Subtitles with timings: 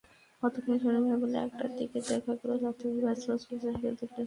[0.43, 4.19] গতকাল শনিবার বেলা একটার দিকে দেখা গেল যাত্রীবাহী বাসগুলো চলছে হেলেদুলে।